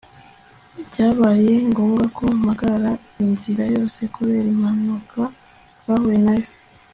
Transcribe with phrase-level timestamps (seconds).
[0.87, 2.93] byabaye ngombwa ko mpagarara
[3.25, 5.21] inzira yose kubera impanuka
[5.81, 6.49] twhuye nayo